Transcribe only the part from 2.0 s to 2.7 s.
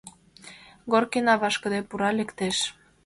лектеш.